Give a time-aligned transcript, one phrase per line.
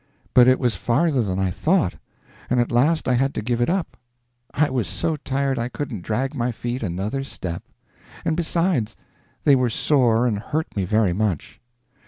[0.33, 1.93] But it was farther than I thought,
[2.49, 3.95] and at last I had to give it up;
[4.51, 7.61] I was so tired I couldn't drag my feet another step;
[8.25, 8.95] and besides,
[9.43, 11.61] they were sore and hurt me very much.